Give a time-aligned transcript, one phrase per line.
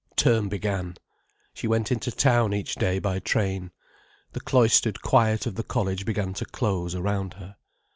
[0.15, 0.95] Term began.
[1.53, 3.69] She went into town each day by train.
[4.33, 7.55] The cloistered quiet of the college began to close around her.